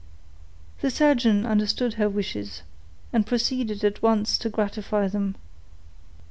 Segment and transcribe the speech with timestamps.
[0.79, 2.63] The surgeon understood her wishes,
[3.13, 5.35] and proceeded at once to gratify them.